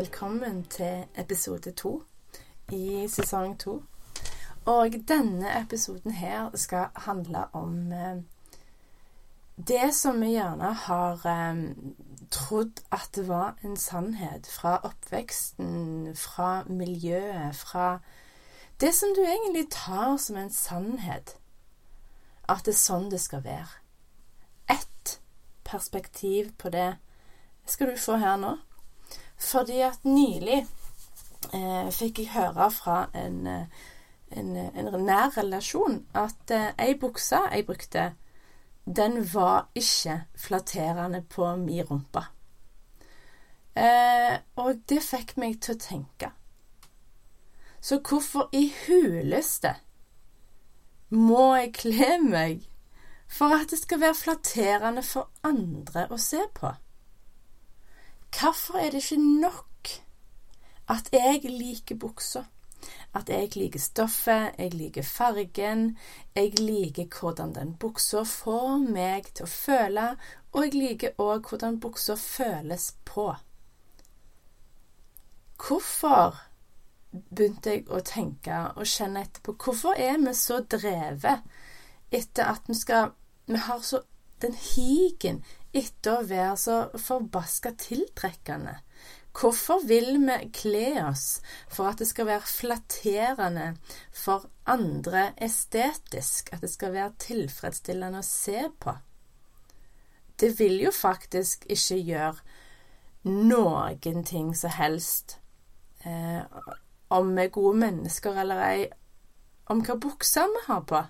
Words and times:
Velkommen 0.00 0.64
til 0.64 1.04
episode 1.14 1.70
to 1.70 2.02
i 2.72 3.08
sesong 3.08 3.58
to. 3.60 3.82
Og 4.64 4.94
denne 5.08 5.50
episoden 5.60 6.10
her 6.10 6.56
skal 6.56 6.86
handle 6.96 7.42
om 7.52 7.92
eh, 7.92 8.22
det 9.68 9.90
som 9.94 10.20
vi 10.20 10.30
gjerne 10.30 10.70
har 10.86 11.26
eh, 11.28 11.60
trodd 12.30 12.80
at 12.90 13.10
det 13.14 13.26
var 13.28 13.58
en 13.64 13.76
sannhet 13.76 14.48
fra 14.48 14.78
oppveksten, 14.88 16.16
fra 16.16 16.64
miljøet, 16.64 17.56
fra 17.56 17.98
det 18.80 18.94
som 18.94 19.12
du 19.16 19.20
egentlig 19.20 19.66
tar 19.70 20.16
som 20.16 20.36
en 20.36 20.52
sannhet. 20.52 21.36
At 22.48 22.64
det 22.64 22.72
er 22.72 22.84
sånn 22.86 23.12
det 23.12 23.20
skal 23.20 23.44
være. 23.44 23.84
Ett 24.64 25.20
perspektiv 25.64 26.54
på 26.56 26.72
det 26.72 26.94
skal 27.66 27.92
du 27.92 28.00
få 28.00 28.16
her 28.16 28.40
nå. 28.40 28.56
Fordi 29.40 29.80
at 29.80 30.04
nylig 30.04 30.66
eh, 31.54 31.88
fikk 31.92 32.18
jeg 32.18 32.32
høre 32.34 32.70
fra 32.70 32.98
en, 33.16 33.46
eh, 33.46 33.86
en, 34.36 34.56
en 34.56 34.90
nær 35.04 35.32
relasjon 35.38 36.02
at 36.14 36.52
eh, 36.54 36.72
ei 36.78 36.94
bukse 37.00 37.40
jeg 37.50 37.66
brukte, 37.66 38.10
den 38.84 39.22
var 39.34 39.70
ikke 39.74 40.22
flatterende 40.36 41.22
på 41.22 41.56
mi 41.56 41.82
rumpe. 41.82 42.24
Eh, 43.76 44.38
og 44.56 44.82
det 44.88 45.02
fikk 45.02 45.36
meg 45.38 45.60
til 45.62 45.76
å 45.76 45.82
tenke. 45.82 46.32
Så 47.80 48.00
hvorfor 48.04 48.50
i 48.52 48.66
huleste 48.84 49.72
må 51.10 51.54
jeg 51.56 51.72
kle 51.78 52.10
meg 52.22 52.66
for 53.30 53.54
at 53.56 53.70
det 53.70 53.78
skal 53.80 54.02
være 54.02 54.18
flatterende 54.18 55.04
for 55.06 55.30
andre 55.46 56.04
å 56.10 56.18
se 56.20 56.42
på? 56.54 56.74
Hvorfor 58.38 58.78
er 58.78 58.90
det 58.90 59.02
ikke 59.04 59.40
nok 59.40 59.88
at 60.88 61.10
jeg 61.12 61.44
liker 61.44 61.98
buksa? 62.00 62.44
At 63.14 63.28
jeg 63.28 63.56
liker 63.56 63.80
stoffet, 63.80 64.54
jeg 64.58 64.74
liker 64.74 65.02
fargen, 65.02 65.98
jeg 66.34 66.58
liker 66.58 67.06
hvordan 67.20 67.54
den 67.54 67.74
buksa 67.76 68.22
får 68.22 68.78
meg 68.86 69.32
til 69.34 69.44
å 69.44 69.50
føle, 69.50 70.06
og 70.52 70.64
jeg 70.64 70.74
liker 70.74 71.18
òg 71.18 71.50
hvordan 71.50 71.80
buksa 71.82 72.16
føles 72.16 72.92
på. 73.04 73.26
Hvorfor 75.60 76.38
begynte 77.10 77.74
jeg 77.74 77.88
å 77.90 78.00
tenke 78.06 78.62
og 78.76 78.86
kjenne 78.86 79.24
etterpå 79.26 79.56
Hvorfor 79.58 79.98
er 79.98 80.18
vi 80.22 80.34
så 80.38 80.60
drevet 80.62 81.42
etter 82.14 82.52
at 82.52 82.68
vi 82.70 82.76
skal 82.78 83.10
Vi 83.50 83.58
har 83.66 83.80
så 83.82 84.04
den 84.40 84.54
higen 84.54 85.42
etter 85.76 86.20
å 86.20 86.28
være 86.28 86.56
så 86.58 86.76
forbaska 86.98 87.74
tiltrekkende? 87.78 88.78
Hvorfor 89.36 89.84
vil 89.86 90.16
vi 90.24 90.38
kle 90.54 91.04
oss 91.06 91.38
for 91.70 91.86
at 91.92 92.00
det 92.02 92.08
skal 92.10 92.26
være 92.26 92.50
flatterende 92.50 93.68
for 94.10 94.48
andre 94.66 95.30
estetisk, 95.38 96.50
at 96.52 96.64
det 96.64 96.72
skal 96.72 96.96
være 96.96 97.14
tilfredsstillende 97.22 98.24
å 98.24 98.26
se 98.26 98.66
på? 98.82 98.96
Det 100.40 100.56
vil 100.58 100.80
jo 100.82 100.90
faktisk 100.94 101.66
ikke 101.70 102.00
gjøre 102.00 103.30
noen 103.30 104.24
ting 104.26 104.54
som 104.56 104.72
helst 104.72 105.36
eh, 106.04 106.42
om 107.12 107.34
vi 107.36 107.44
er 107.44 107.54
gode 107.54 107.76
mennesker 107.78 108.38
eller 108.40 108.62
ei, 108.64 108.84
om 109.70 109.82
hva 109.84 109.98
bukser 110.00 110.48
vi 110.50 110.66
har 110.66 110.84
på 110.88 111.04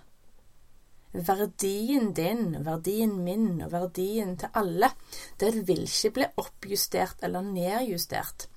verdien 1.11 2.13
din, 2.13 2.55
verdien 2.63 3.17
min 3.23 3.61
og 3.61 3.71
verdien 3.73 4.37
til 4.39 4.49
alle, 4.55 4.91
den 5.39 5.65
vil 5.67 5.83
ikke 5.83 6.13
bli 6.15 6.27
oppjustert 6.39 7.23
eller 7.23 7.43
nedjustert. 7.45 8.47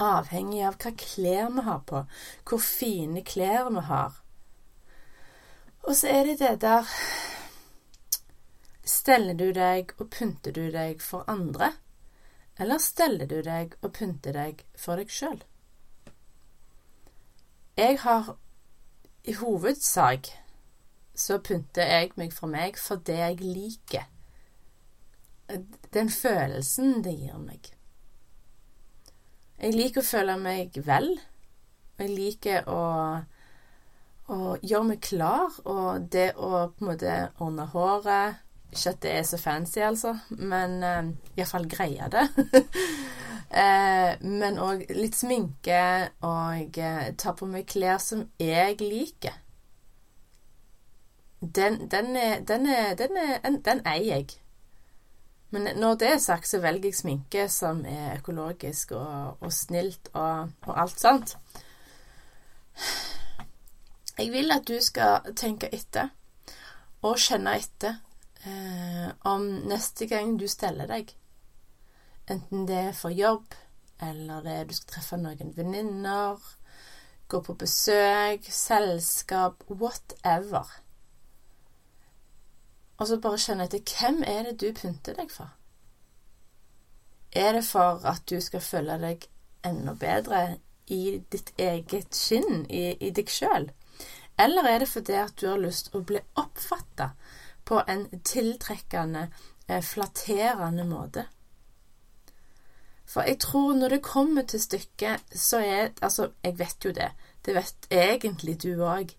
Avhengig 0.00 0.62
av 0.64 0.78
hva 0.80 0.92
klær 0.96 1.50
vi 1.52 1.64
har 1.66 1.80
på, 1.88 2.04
hvor 2.48 2.62
fine 2.64 3.24
klær 3.24 3.68
vi 3.72 3.84
har. 3.88 4.16
Og 5.88 5.96
så 5.96 6.12
er 6.12 6.24
det 6.28 6.40
det 6.40 6.56
der 6.64 6.88
Steller 8.90 9.36
du 9.38 9.52
deg 9.54 9.92
og 10.02 10.08
pynter 10.10 10.52
du 10.52 10.64
deg 10.72 11.00
for 11.04 11.24
andre, 11.30 11.70
eller 12.60 12.80
steller 12.82 13.28
du 13.30 13.38
deg 13.46 13.76
og 13.80 13.92
pynter 13.96 14.34
deg 14.34 14.64
for 14.76 14.98
deg 15.00 15.12
sjøl? 15.14 15.38
Jeg 17.78 18.00
har 18.02 18.34
i 19.24 19.36
hovedsak 19.38 20.32
så 21.20 21.38
pynter 21.44 21.88
jeg 21.88 22.14
meg 22.20 22.32
for 22.32 22.50
meg 22.50 22.78
for 22.80 23.02
det 23.06 23.18
jeg 23.18 23.40
liker. 23.44 24.06
Den 25.94 26.10
følelsen 26.10 27.02
det 27.04 27.16
gir 27.18 27.38
meg. 27.42 27.72
Jeg 29.60 29.76
liker 29.76 30.00
å 30.00 30.08
føle 30.08 30.36
meg 30.40 30.78
vel. 30.86 31.10
Jeg 32.00 32.12
liker 32.14 32.68
å, 32.70 32.84
å 34.32 34.38
gjøre 34.62 34.86
meg 34.92 35.02
klar, 35.04 35.58
og 35.68 36.06
det 36.12 36.30
å 36.38 36.70
på 36.70 36.86
en 36.86 36.88
måte 36.88 37.16
ordne 37.42 37.66
håret 37.74 38.38
Ikke 38.70 38.94
at 38.94 39.02
det 39.02 39.12
er 39.18 39.24
så 39.26 39.36
fancy, 39.42 39.80
altså, 39.82 40.14
men 40.30 40.78
uh, 40.86 41.10
iallfall 41.34 41.66
greie 41.68 42.06
det. 42.14 42.24
uh, 43.50 44.12
men 44.40 44.60
òg 44.62 44.86
litt 44.94 45.18
sminke, 45.18 45.82
og 46.22 46.78
uh, 46.78 47.08
ta 47.18 47.34
på 47.34 47.50
meg 47.50 47.66
klær 47.68 47.98
som 48.00 48.28
jeg 48.38 48.78
liker 48.80 49.34
den, 51.40 51.90
den, 51.90 52.16
er, 52.16 52.40
den, 52.40 52.66
er, 52.66 52.94
den, 52.94 53.16
er, 53.16 53.58
den 53.64 53.82
eier 53.86 54.16
jeg. 54.16 54.26
Men 55.50 55.68
når 55.76 55.94
det 55.94 56.08
er 56.08 56.18
sagt, 56.18 56.48
så 56.48 56.60
velger 56.62 56.90
jeg 56.90 56.94
sminke 56.94 57.48
som 57.50 57.82
er 57.88 58.18
økologisk 58.18 58.92
og, 58.94 59.40
og 59.40 59.52
snilt 59.52 60.12
og, 60.12 60.52
og, 60.66 60.74
alt 60.82 61.00
sånt. 61.00 61.36
Jeg 64.18 64.30
vil 64.32 64.52
at 64.52 64.68
du 64.68 64.76
skal 64.84 65.32
tenke 65.36 65.72
etter 65.74 66.12
og 67.02 67.16
kjenne 67.18 67.56
etter 67.56 67.96
eh, 68.44 69.08
om 69.26 69.48
neste 69.70 70.06
gang 70.06 70.36
du 70.38 70.46
steller 70.48 70.86
deg. 70.90 71.10
Enten 72.30 72.68
det 72.68 72.76
er 72.90 72.94
for 72.94 73.10
jobb, 73.10 73.56
eller 74.04 74.44
det 74.44 74.54
er 74.54 74.68
du 74.68 74.76
skal 74.76 74.92
treffe 74.94 75.18
noen 75.18 75.50
venninner, 75.56 76.38
gå 77.32 77.40
på 77.42 77.56
besøk, 77.58 78.46
selskap, 78.54 79.64
whatever. 79.72 80.68
Og 83.00 83.08
så 83.08 83.16
bare 83.16 83.40
kjenne 83.40 83.64
etter 83.64 83.80
hvem 83.96 84.22
er 84.28 84.50
det 84.50 84.58
du 84.60 84.68
pynter 84.76 85.16
deg 85.16 85.32
for? 85.32 85.48
Er 87.32 87.54
det 87.56 87.64
for 87.64 88.04
at 88.10 88.26
du 88.28 88.40
skal 88.44 88.60
føle 88.60 88.98
deg 89.00 89.24
enda 89.64 89.94
bedre 89.96 90.40
i 90.90 91.20
ditt 91.32 91.52
eget 91.58 92.14
skinn, 92.16 92.66
i, 92.68 92.92
i 93.00 93.10
deg 93.16 93.30
sjøl? 93.32 93.70
Eller 94.40 94.68
er 94.68 94.82
det 94.82 94.90
fordi 94.90 95.16
at 95.16 95.36
du 95.40 95.46
har 95.48 95.60
lyst 95.62 95.88
til 95.88 96.00
å 96.00 96.06
bli 96.10 96.20
oppfatta 96.40 97.12
på 97.68 97.80
en 97.86 98.06
tiltrekkende, 98.26 99.28
eh, 99.68 99.82
flatterende 99.84 100.84
måte? 100.88 101.26
For 103.10 103.26
jeg 103.26 103.40
tror 103.42 103.74
når 103.74 103.96
det 103.96 104.06
kommer 104.06 104.46
til 104.46 104.62
stykket, 104.62 105.32
så 105.34 105.58
er 105.58 105.92
Altså, 106.02 106.30
jeg 106.44 106.58
vet 106.58 106.84
jo 106.84 106.92
det. 106.92 107.10
Det 107.44 107.54
vet 107.54 107.86
egentlig 107.90 108.62
du 108.62 108.74
òg 108.84 109.14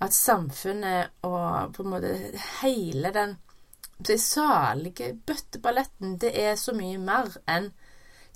at 0.00 0.12
samfunnet 0.12 1.24
og 1.24 1.72
på 1.74 1.84
en 1.84 1.92
måte 1.94 2.12
hele 2.60 3.12
den 3.14 3.36
det 3.98 4.20
salige 4.20 5.14
bøtteballetten, 5.26 6.18
det 6.20 6.32
er 6.42 6.54
så 6.60 6.74
mye 6.76 6.98
mer 7.00 7.38
enn 7.48 7.70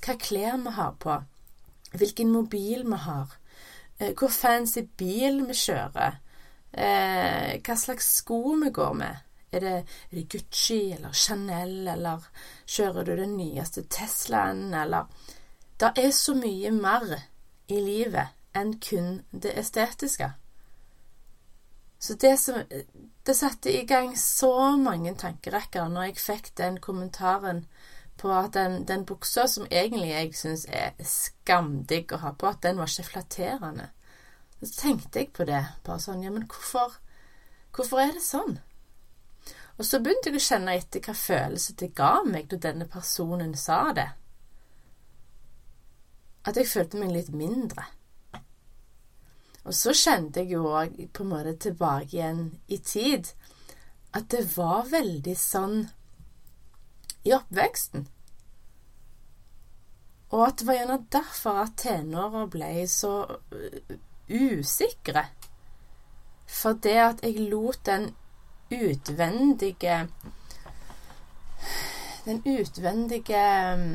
hva 0.01 0.17
klær 0.17 0.57
vi 0.65 0.73
har 0.73 0.95
på, 1.03 1.19
hvilken 1.93 2.33
mobil 2.33 2.87
vi 2.89 3.01
har, 3.05 3.35
eh, 3.99 4.15
hvor 4.17 4.33
fancy 4.33 4.87
bil 4.97 5.43
vi 5.47 5.55
kjører, 5.55 6.17
eh, 6.73 7.61
hva 7.61 7.77
slags 7.77 8.09
sko 8.23 8.57
vi 8.63 8.71
går 8.71 8.95
med. 8.95 9.17
Er 9.53 9.61
det, 9.61 9.77
er 10.13 10.15
det, 10.17 10.29
Gucci 10.29 10.93
eller 10.95 11.13
Chanel, 11.13 11.89
eller 11.89 12.25
kjører 12.67 13.05
du 13.05 13.17
den 13.17 13.37
nyeste 13.37 13.83
Teslaen, 13.83 14.75
eller 14.75 15.07
Det 15.81 15.93
er 15.97 16.11
så 16.11 16.35
mye 16.35 16.71
mer 16.71 17.23
i 17.69 17.81
livet 17.81 18.29
enn 18.55 18.75
kun 18.81 19.23
det 19.33 19.59
estetiske. 19.59 20.33
Så 22.01 22.15
det 22.15 22.37
som 22.41 22.63
Det 23.27 23.35
satte 23.37 23.71
i 23.71 23.85
gang 23.85 24.17
så 24.17 24.77
mange 24.77 25.13
tankerekker 25.15 25.89
når 25.93 26.03
jeg 26.09 26.17
fikk 26.17 26.47
den 26.57 26.79
kommentaren 26.81 27.67
på 28.17 28.33
at 28.33 28.55
den, 28.57 28.87
den 28.89 29.05
buksa 29.05 29.47
som 29.49 29.67
egentlig 29.71 30.09
jeg 30.09 30.33
syns 30.35 30.65
er 30.67 30.97
skamdigg 31.05 32.13
å 32.13 32.21
ha 32.25 32.33
på, 32.33 32.49
at 32.49 32.63
den 32.65 32.81
var 32.81 32.89
ikke 32.89 33.11
flatterende. 33.11 33.91
Så 34.63 34.73
tenkte 34.81 35.23
jeg 35.23 35.31
på 35.37 35.45
det. 35.49 35.61
Bare 35.85 36.01
sånn 36.01 36.25
Ja, 36.25 36.33
men 36.33 36.49
hvorfor, 36.49 36.97
hvorfor 37.77 38.03
er 38.03 38.17
det 38.17 38.25
sånn? 38.25 38.59
Og 39.79 39.87
så 39.89 40.01
begynte 40.01 40.33
jeg 40.33 40.41
å 40.41 40.49
kjenne 40.49 40.75
etter 40.77 41.05
hva 41.05 41.15
følelse 41.17 41.77
det 41.81 41.95
ga 41.97 42.13
meg 42.27 42.51
når 42.51 42.65
denne 42.67 42.89
personen 42.89 43.55
sa 43.57 43.83
det. 43.97 44.11
At 46.45 46.57
jeg 46.57 46.69
følte 46.69 47.01
meg 47.01 47.15
litt 47.15 47.33
mindre. 47.33 47.87
Og 49.71 49.75
så 49.79 49.93
kjente 49.95 50.43
jeg 50.43 50.57
jo 50.57 50.65
òg 50.67 50.97
på 51.15 51.23
en 51.23 51.29
måte 51.31 51.53
tilbake 51.63 52.17
igjen 52.17 52.41
i 52.75 52.81
tid 52.83 53.29
at 54.19 54.25
det 54.35 54.41
var 54.57 54.89
veldig 54.91 55.35
sånn 55.39 55.85
i 57.23 57.31
oppveksten. 57.37 58.09
Og 60.35 60.43
at 60.43 60.59
det 60.59 60.67
var 60.67 60.79
gjerne 60.81 60.97
derfor 61.15 61.61
at 61.63 61.77
tenåra 61.79 62.43
ble 62.51 62.71
så 62.91 63.13
uh, 63.31 63.95
usikre. 64.27 65.23
For 66.51 66.75
det 66.83 66.97
at 67.05 67.23
jeg 67.23 67.47
lot 67.53 67.85
den 67.87 68.11
utvendige 68.75 70.01
Den 72.27 72.43
utvendige 72.43 73.47
um, 73.75 73.87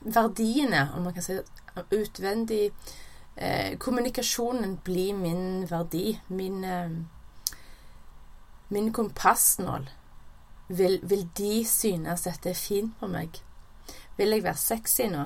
verdiene, 0.00 0.88
om 0.96 1.04
man 1.04 1.14
kan 1.14 1.28
si 1.28 1.36
utvendig 1.92 2.72
eh, 3.36 3.78
Kommunikasjonen 3.78 4.78
bli 4.84 5.12
min 5.12 5.66
verdi, 5.70 6.20
min 6.28 6.64
eh, 6.64 6.90
min 8.70 8.92
kompassnål. 8.92 9.90
Vil, 10.66 11.00
vil, 11.02 11.28
de 11.36 11.64
synes 11.66 12.26
at 12.26 12.42
det 12.44 12.50
er 12.50 12.58
fint 12.58 12.94
på 13.00 13.08
meg? 13.10 13.40
Vil 14.16 14.30
jeg 14.30 14.44
være 14.44 14.62
sexy 14.62 15.08
nå? 15.10 15.24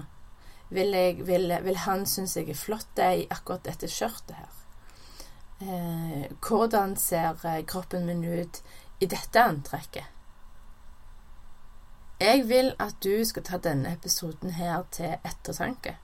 Vil, 0.73 0.97
jeg, 0.97 1.27
vil, 1.27 1.53
vil 1.67 1.77
han 1.85 2.06
synes 2.09 2.37
jeg 2.37 2.49
er 2.49 2.56
flott 2.56 3.03
i 3.05 3.27
akkurat 3.31 3.67
dette 3.69 3.91
skjørtet 3.93 4.39
her? 4.39 4.55
Eh, 5.61 6.25
hvordan 6.41 6.97
ser 6.97 7.45
eh, 7.45 7.61
kroppen 7.69 8.09
min 8.09 8.25
ut 8.25 8.62
i 9.00 9.07
dette 9.07 9.45
antrekket? 9.45 10.09
Jeg 12.21 12.49
vil 12.49 12.73
at 12.81 12.97
du 13.05 13.21
skal 13.29 13.45
ta 13.45 13.61
denne 13.61 13.93
episoden 13.93 14.57
her 14.57 14.87
til 14.91 15.19
ettertanke. 15.21 15.99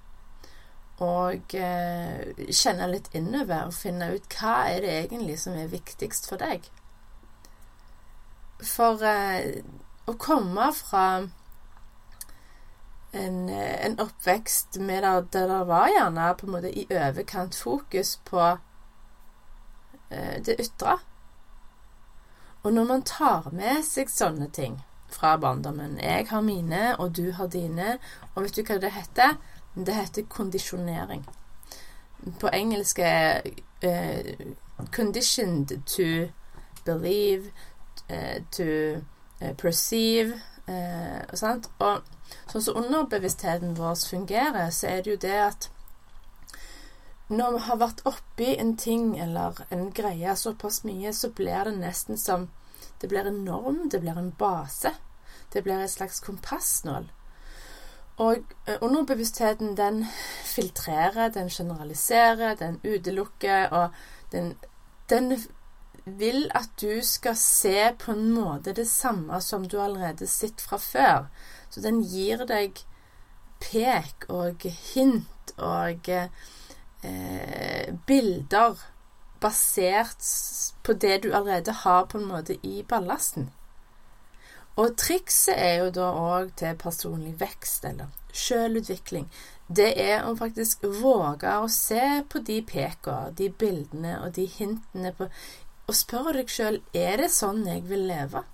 Og 1.00 1.54
eh, 1.56 2.46
kjenne 2.52 2.90
litt 2.90 3.08
innover 3.16 3.70
og 3.70 3.76
finne 3.76 4.10
ut 4.12 4.36
hva 4.36 4.56
er 4.68 4.84
det 4.84 4.96
egentlig 4.98 5.38
som 5.40 5.56
er 5.56 5.72
viktigst 5.72 6.28
for 6.28 6.40
deg. 6.40 6.66
For 8.60 9.00
eh, 9.08 9.62
å 10.04 10.16
komme 10.20 10.66
fra 10.76 11.04
en, 13.12 13.38
en 13.48 13.96
oppvekst 14.00 14.76
med 14.80 15.02
der, 15.02 15.24
der 15.32 15.48
det 15.48 15.62
var 15.70 15.88
gjerne 15.88 16.34
på 16.36 16.46
en 16.46 16.54
måte 16.56 16.74
i 16.74 16.86
overkant 16.90 17.56
fokus 17.56 18.18
på 18.28 18.42
eh, 20.10 20.36
det 20.44 20.60
ytre. 20.60 20.98
Og 22.62 22.72
når 22.76 22.84
man 22.84 23.02
tar 23.08 23.48
med 23.56 23.80
seg 23.88 24.12
sånne 24.12 24.50
ting 24.52 24.82
fra 25.10 25.36
barndommen 25.40 25.98
Jeg 25.98 26.28
har 26.28 26.40
mine, 26.40 26.96
og 26.98 27.16
du 27.16 27.32
har 27.32 27.48
dine. 27.48 27.96
Og 28.34 28.44
vet 28.44 28.56
du 28.56 28.62
hva 28.62 28.76
det 28.78 28.92
heter? 28.94 29.38
Det 29.74 29.94
heter 29.94 30.22
kondisjonering. 30.22 31.26
På 32.40 32.48
engelsk 32.48 32.98
er 32.98 33.40
uh, 33.84 34.52
'conditioned 34.92 35.68
to 35.86 36.32
believe', 36.84 37.50
uh, 38.10 38.42
to 38.52 38.64
eh, 39.40 39.56
perceive 39.56 40.32
uh, 40.68 41.64
og. 41.78 42.02
Og 42.46 42.52
sånn 42.52 42.62
som 42.62 42.76
underbevisstheten 42.76 43.74
vår 43.78 43.94
fungerer, 44.10 44.70
så 44.70 44.86
er 44.86 45.02
det 45.02 45.10
jo 45.10 45.20
det 45.22 45.38
at 45.46 45.70
når 47.30 47.52
vi 47.52 47.58
har 47.66 47.78
vært 47.78 48.02
oppi 48.10 48.56
en 48.58 48.76
ting 48.76 49.18
eller 49.22 49.60
en 49.70 49.92
greie 49.94 50.34
såpass 50.36 50.82
mye, 50.84 51.12
så 51.14 51.30
blir 51.30 51.64
det 51.64 51.76
nesten 51.78 52.18
som 52.18 52.50
Det 53.00 53.08
blir 53.08 53.24
en 53.26 53.44
norm, 53.44 53.88
det 53.88 54.00
blir 54.00 54.18
en 54.18 54.32
base. 54.38 54.90
Det 55.52 55.62
blir 55.64 55.80
et 55.80 55.90
slags 55.90 56.20
kompassnål. 56.20 57.06
Og 58.20 58.42
underbevisstheten, 58.84 59.76
den 59.76 60.02
filtrerer, 60.44 61.30
den 61.32 61.48
generaliserer, 61.48 62.54
den 62.54 62.76
utelukker, 62.84 63.68
og 63.68 63.90
den, 64.32 64.54
den 65.08 65.38
vil 66.04 66.50
at 66.54 66.68
du 66.80 67.00
skal 67.02 67.36
se 67.36 67.92
på 67.98 68.12
en 68.12 68.30
måte 68.34 68.74
det 68.76 68.88
samme 68.88 69.40
som 69.40 69.64
du 69.68 69.80
allerede 69.80 70.26
sitter 70.26 70.64
fra 70.64 70.76
før. 70.76 71.26
Så 71.70 71.80
den 71.80 72.02
gir 72.04 72.44
deg 72.48 72.82
pek 73.60 74.26
og 74.28 74.64
hint 74.94 75.52
og 75.56 76.08
eh, 76.08 77.92
bilder 78.06 78.80
basert 79.40 80.28
på 80.84 80.92
det 80.92 81.22
du 81.24 81.32
allerede 81.32 81.72
har 81.84 82.04
på 82.04 82.18
en 82.18 82.28
måte 82.28 82.58
i 82.66 82.82
ballasten. 82.88 83.50
Og 84.78 84.94
trikset 84.96 85.56
er 85.56 85.80
jo 85.82 85.90
da 85.94 86.10
òg 86.14 86.52
til 86.60 86.76
personlig 86.78 87.34
vekst 87.40 87.84
eller 87.88 88.12
sjølutvikling. 88.32 89.26
Det 89.66 89.90
er 90.02 90.24
å 90.26 90.36
faktisk 90.38 90.86
våge 91.00 91.50
å 91.62 91.66
se 91.70 92.22
på 92.30 92.42
de 92.46 92.60
pekene, 92.66 93.34
de 93.38 93.50
bildene 93.50 94.16
og 94.24 94.34
de 94.38 94.46
hintene 94.50 95.12
på 95.16 95.28
og 95.90 95.96
spørre 95.98 96.36
deg 96.36 96.50
sjøl 96.52 96.76
er 96.94 97.18
det 97.18 97.32
sånn 97.34 97.64
jeg 97.66 97.82
vil 97.88 98.04
leve. 98.06 98.44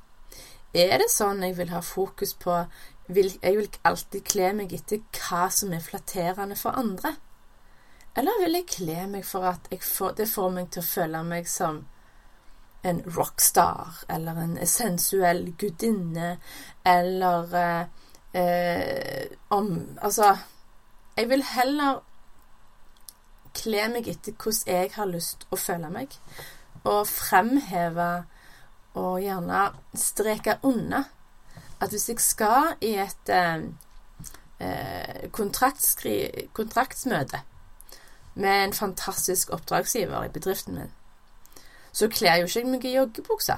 Er 0.72 0.94
det 1.02 1.08
sånn 1.12 1.42
jeg 1.44 1.56
vil 1.58 1.72
ha 1.74 1.82
fokus 1.84 2.32
på 2.40 2.54
vil, 3.12 3.28
Jeg 3.42 3.56
vil 3.56 3.68
alltid 3.84 4.24
kle 4.24 4.52
meg 4.56 4.72
etter 4.72 5.02
hva 5.14 5.46
som 5.52 5.74
er 5.76 5.84
flatterende 5.84 6.56
for 6.56 6.72
andre. 6.80 7.12
Eller 8.16 8.40
vil 8.40 8.56
jeg 8.56 8.66
kle 8.72 9.04
meg 9.12 9.24
for 9.28 9.44
at 9.44 9.68
får, 9.68 10.16
det 10.16 10.28
får 10.32 10.50
meg 10.50 10.70
til 10.72 10.82
å 10.82 10.88
føle 10.88 11.22
meg 11.22 11.48
som 11.48 11.84
en 12.86 13.02
rockstar, 13.16 14.04
eller 14.08 14.42
en 14.42 14.58
sensuell 14.66 15.54
gudinne, 15.58 16.36
eller 16.86 17.56
eh, 17.60 17.86
eh, 18.42 19.26
om 19.48 19.98
Altså 20.02 20.36
Jeg 21.16 21.28
vil 21.28 21.42
heller 21.42 22.02
kle 23.56 23.88
meg 23.88 24.08
etter 24.12 24.36
hvordan 24.36 24.68
jeg 24.68 24.90
har 24.94 25.06
lyst 25.08 25.46
å 25.50 25.56
føle 25.56 25.88
meg, 25.90 26.12
og 26.84 27.06
fremheve 27.08 28.24
og 28.96 29.20
gjerne 29.20 29.72
streke 29.96 30.58
unna 30.64 31.04
at 31.80 31.90
hvis 31.92 32.08
jeg 32.08 32.20
skal 32.20 32.76
i 32.80 32.94
et 33.00 33.28
eh, 33.32 33.60
eh 34.60 35.30
kontraktsmøte 35.32 37.40
med 38.34 38.64
en 38.64 38.72
fantastisk 38.72 39.50
oppdragsgiver 39.50 40.24
i 40.24 40.32
bedriften 40.32 40.74
min, 40.74 40.92
så 41.96 42.10
kler 42.12 42.42
jo 42.42 42.50
ikke 42.50 42.68
meg 42.68 42.84
i 42.84 42.92
joggebukse. 42.96 43.56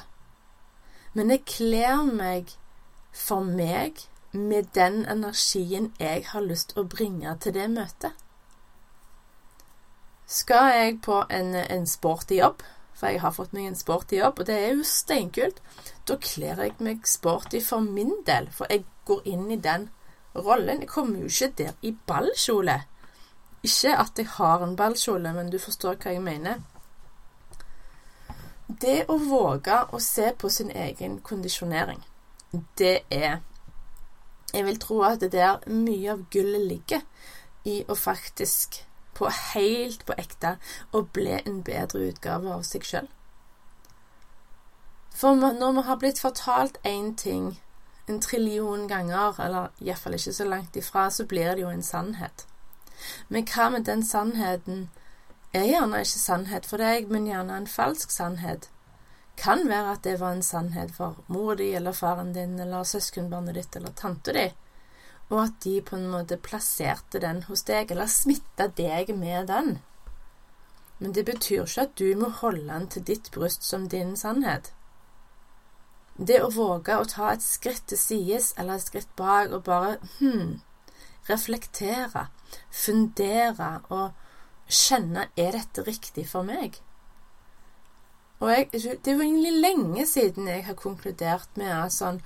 Men 1.18 1.33
jeg 1.35 1.42
kler 1.50 2.04
meg 2.07 2.54
for 3.11 3.42
meg 3.42 4.04
med 4.33 4.71
den 4.76 5.02
energien 5.11 5.92
jeg 5.99 6.26
har 6.30 6.45
lyst 6.47 6.71
til 6.71 6.85
å 6.85 6.90
bringe 6.92 7.35
til 7.42 7.57
det 7.57 7.66
møtet. 7.73 8.14
Skal 10.28 10.71
jeg 10.76 10.99
på 11.02 11.23
en, 11.33 11.54
en 11.57 11.87
sporty 11.88 12.38
jobb, 12.38 12.62
for 12.95 13.11
jeg 13.11 13.23
har 13.25 13.35
fått 13.35 13.54
meg 13.57 13.71
en 13.71 13.78
sporty 13.78 14.18
jobb, 14.21 14.42
og 14.42 14.47
det 14.47 14.59
er 14.61 14.75
jo 14.76 14.87
steinkult. 14.87 15.62
Da 16.07 16.18
kler 16.21 16.62
jeg 16.62 16.76
meg 16.85 17.07
sporty 17.09 17.62
for 17.64 17.83
min 17.83 18.12
del, 18.26 18.50
for 18.52 18.71
jeg 18.71 18.85
går 19.09 19.25
inn 19.33 19.49
i 19.50 19.59
den 19.64 19.88
rollen. 20.37 20.85
Jeg 20.85 20.92
kommer 20.92 21.25
jo 21.25 21.33
ikke 21.33 21.54
der 21.62 21.75
i 21.83 21.95
ballkjole. 22.07 22.83
Ikke 23.64 23.97
at 23.99 24.21
jeg 24.21 24.28
har 24.37 24.62
en 24.62 24.76
ballkjole, 24.76 25.33
men 25.35 25.50
du 25.50 25.59
forstår 25.59 25.97
hva 26.02 26.12
jeg 26.14 26.23
mener. 26.23 26.61
Det 28.69 29.07
å 29.09 29.17
våge 29.17 29.79
å 29.97 29.99
se 29.99 30.33
på 30.37 30.51
sin 30.53 30.71
egen 30.71 31.21
kondisjonering, 31.25 32.03
det 32.77 33.01
er 33.11 33.41
Jeg 34.53 34.65
vil 34.65 34.79
tro 34.81 35.03
at 35.05 35.21
det 35.21 35.33
der 35.33 35.59
mye 35.69 36.13
av 36.13 36.25
gullet 36.33 36.67
ligger 36.69 37.01
i 37.65 37.85
å 37.89 37.95
faktisk 37.95 38.79
på 39.15 39.29
helt 39.29 40.05
på 40.07 40.17
ekte 40.17 40.55
og 40.93 41.11
bli 41.13 41.35
en 41.37 41.63
bedre 41.63 42.09
utgave 42.09 42.53
av 42.53 42.63
seg 42.65 42.85
sjøl. 42.85 43.09
For 45.13 45.35
når 45.35 45.73
vi 45.73 45.83
har 45.89 46.01
blitt 46.01 46.21
fortalt 46.21 46.79
én 46.85 47.15
ting 47.17 47.59
en 48.09 48.21
trillion 48.21 48.87
ganger, 48.89 49.41
eller 49.41 49.73
iallfall 49.81 50.17
ikke 50.17 50.33
så 50.33 50.45
langt 50.45 50.77
ifra, 50.77 51.11
så 51.11 51.27
blir 51.27 51.55
det 51.55 51.65
jo 51.65 51.73
en 51.73 51.83
sannhet. 51.83 52.47
Men 53.29 53.45
hva 53.45 53.69
med 53.71 53.85
den 53.85 54.05
sannheten 54.05 54.89
er 55.52 55.69
gjerne 55.71 56.02
ikke 56.05 56.21
sannhet 56.21 56.67
for 56.67 56.83
deg, 56.83 57.09
men 57.09 57.26
gjerne 57.26 57.57
en 57.57 57.71
falsk 57.71 58.11
sannhet? 58.11 58.69
Kan 59.38 59.69
være 59.69 59.97
at 59.97 60.02
det 60.05 60.19
var 60.21 60.35
en 60.35 60.43
sannhet 60.43 60.90
for 60.97 61.23
mor 61.28 61.55
di 61.57 61.71
eller 61.78 61.93
faren 61.93 62.33
din 62.35 62.59
eller 62.59 62.85
søskenbarnet 62.85 63.55
ditt 63.55 63.76
eller 63.76 63.95
tante 63.97 64.35
di 64.35 64.49
og 65.28 65.43
at 65.43 65.61
de 65.64 65.81
på 65.85 65.97
en 65.97 66.09
måte 66.09 66.38
plasserte 66.40 67.21
den 67.21 67.43
hos 67.49 67.64
deg, 67.69 67.90
eller 67.93 68.09
smitta 68.09 68.69
deg 68.78 69.12
med 69.17 69.49
den. 69.52 69.78
Men 70.99 71.14
det 71.14 71.26
betyr 71.28 71.67
ikke 71.67 71.85
at 71.85 71.99
du 72.00 72.09
må 72.19 72.31
holde 72.40 72.67
den 72.69 72.88
til 72.95 73.05
ditt 73.11 73.31
bryst 73.35 73.62
som 73.64 73.88
din 73.88 74.17
sannhet. 74.17 74.73
det 76.19 76.40
å 76.43 76.49
våge 76.50 76.97
å 76.99 77.05
ta 77.07 77.28
et 77.31 77.43
skritt 77.47 77.85
til 77.87 77.99
sides 77.99 78.49
eller 78.59 78.75
et 78.75 78.83
skritt 78.83 79.11
bak 79.17 79.52
og 79.55 79.62
bare 79.69 79.99
hmm, 80.19 80.57
reflektere, 81.28 82.25
fundere 82.71 83.69
og 83.88 84.17
kjenne 84.69 85.29
er 85.37 85.57
dette 85.57 85.85
riktig 85.87 86.29
for 86.29 86.47
meg? 86.47 86.79
Og 88.41 88.51
jeg, 88.51 88.69
Det 88.73 89.09
er 89.09 89.17
jo 89.17 89.21
egentlig 89.21 89.53
lenge 89.61 90.07
siden 90.07 90.49
jeg 90.49 90.65
har 90.65 90.79
konkludert 90.79 91.49
med 91.57 91.73
at 91.73 91.93
sånn 91.93 92.23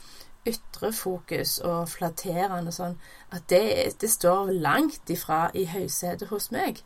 ytre 0.47 0.91
fokus 0.93 1.59
og 1.63 1.89
flatterende 1.89 2.73
sånn 2.75 2.97
at 3.31 3.47
det, 3.49 3.95
det 4.03 4.11
står 4.11 4.51
langt 4.53 5.11
ifra 5.11 5.51
i 5.55 5.65
høysetet 5.71 6.29
hos 6.29 6.51
meg. 6.51 6.83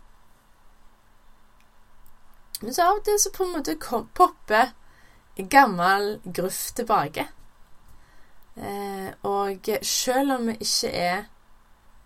Men 2.61 2.75
så 2.75 2.91
av 2.91 3.01
og 3.01 3.07
til 3.09 3.19
så 3.21 3.33
på 3.33 3.45
en 3.45 3.55
måte 3.57 3.79
kom, 3.81 4.07
popper 4.17 4.75
gammel 5.37 6.21
gruff 6.25 6.71
tilbake. 6.77 7.27
Eh, 8.57 9.09
og 9.29 9.69
selv 9.85 10.39
om 10.39 10.47
vi 10.49 10.57
ikke 10.65 10.93
er 10.93 11.27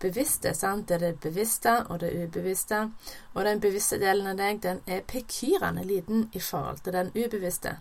bevisste, 0.01 0.55
sant? 0.55 0.89
det 0.89 0.95
er 0.95 1.05
det 1.07 1.21
bevisste 1.21 1.75
og 1.89 2.01
det 2.01 2.13
ubevisste, 2.17 2.87
og 3.35 3.45
den 3.45 3.61
bevisste 3.61 3.99
delen 4.01 4.31
av 4.33 4.39
deg, 4.41 4.63
den 4.63 4.81
er 4.87 5.05
pekyrende 5.07 5.85
liten 5.85 6.29
i 6.33 6.41
forhold 6.41 6.81
til 6.85 6.97
den 6.97 7.13
ubevisste. 7.15 7.77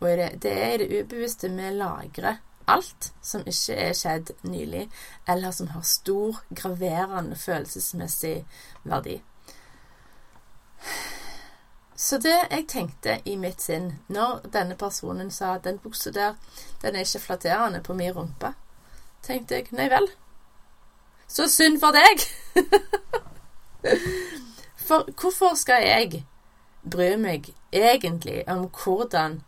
Og 0.00 0.08
det, 0.42 0.52
er 0.52 0.74
i 0.74 0.84
det 0.84 1.02
ubevisste 1.02 1.50
vi 1.50 1.70
lagrer 1.74 2.38
alt 2.68 3.12
som 3.24 3.46
ikke 3.48 3.76
er 3.80 3.94
skjedd 3.96 4.34
nylig, 4.44 4.88
eller 5.28 5.50
som 5.56 5.70
har 5.72 5.82
stor, 5.88 6.42
graverende 6.54 7.36
følelsesmessig 7.36 8.44
verdi. 8.84 9.16
Så 11.98 12.20
det 12.22 12.36
jeg 12.36 12.68
tenkte 12.70 13.16
i 13.24 13.34
mitt 13.36 13.64
sinn 13.64 13.90
når 14.06 14.44
denne 14.54 14.76
personen 14.78 15.32
sa 15.34 15.56
at 15.56 15.64
den 15.64 15.80
buksa 15.82 16.12
der, 16.14 16.36
den 16.82 16.94
er 16.94 17.06
ikke 17.08 17.24
flatterende 17.24 17.82
på 17.82 17.96
min 17.98 18.14
rumpe, 18.14 18.52
tenkte 19.26 19.58
jeg 19.58 19.72
nei 19.74 19.88
vel. 19.90 20.06
Så 21.28 21.48
synd 21.52 21.80
for 21.80 21.96
deg! 21.96 22.24
for 24.88 25.08
hvorfor 25.20 25.56
skal 25.60 25.84
jeg 25.84 26.22
bry 26.88 27.12
meg 27.20 27.50
egentlig 27.72 28.42
om 28.48 28.64
hvordan 28.72 29.40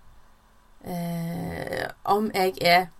eh, 0.84 1.88
Om 2.04 2.30
jeg 2.34 2.58
er 2.60 2.90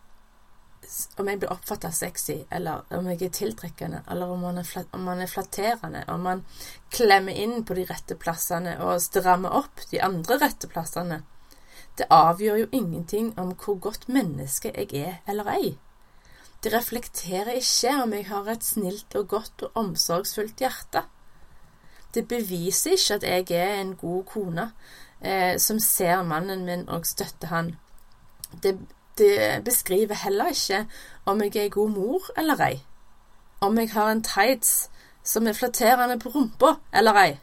om 1.21 1.29
jeg 1.29 1.39
blir 1.39 1.53
oppfatta 1.53 1.93
sexy, 1.95 2.41
eller 2.51 2.83
om 2.97 3.07
jeg 3.13 3.23
er 3.23 3.35
tiltrekkende, 3.35 4.01
eller 4.11 4.33
om 4.33 4.41
man, 4.43 4.59
er, 4.59 4.87
om 4.97 5.05
man 5.07 5.21
er 5.23 5.31
flatterende, 5.31 6.03
om 6.11 6.25
man 6.27 6.43
klemmer 6.91 7.37
inn 7.37 7.63
på 7.65 7.77
de 7.79 7.85
rette 7.87 8.17
plassene 8.19 8.75
og 8.83 8.99
strammer 9.05 9.55
opp 9.61 9.85
de 9.93 10.01
andre 10.03 10.41
rette 10.43 10.71
plassene. 10.73 11.21
Det 11.99 12.09
avgjør 12.11 12.59
jo 12.63 12.69
ingenting 12.73 13.31
om 13.39 13.53
hvor 13.55 13.79
godt 13.79 14.09
menneske 14.11 14.73
jeg 14.75 14.91
er 14.99 15.21
eller 15.31 15.53
ei. 15.55 15.77
Det 16.63 16.73
reflekterer 16.75 17.57
ikke 17.57 17.95
om 18.03 18.13
jeg 18.13 18.27
har 18.29 18.49
et 18.53 18.65
snilt 18.65 19.15
og 19.17 19.29
godt 19.29 19.63
og 19.63 19.71
omsorgsfullt 19.75 20.61
hjerte. 20.61 21.05
Det 22.15 22.27
beviser 22.29 22.99
ikke 22.99 23.15
at 23.15 23.23
jeg 23.23 23.51
er 23.57 23.81
en 23.81 23.95
god 23.97 24.25
kone 24.25 24.71
eh, 25.23 25.59
som 25.59 25.79
ser 25.81 26.23
mannen 26.23 26.67
min 26.67 26.89
og 26.89 27.07
støtter 27.07 27.49
han. 27.49 27.77
Det 28.63 28.79
det 29.21 29.65
beskriver 29.65 30.15
heller 30.15 30.49
ikke 30.49 30.87
om 31.25 31.43
jeg 31.43 31.57
er 31.57 31.69
god 31.69 31.91
mor 31.91 32.23
eller 32.39 32.61
ei. 32.65 32.85
Om 33.61 33.79
jeg 33.79 33.91
har 33.93 34.11
en 34.11 34.23
tights 34.25 34.91
som 35.25 35.47
er 35.47 35.53
flatterende 35.53 36.19
på 36.19 36.29
rumpa 36.29 36.75
eller 36.93 37.13
ei. 37.25 37.39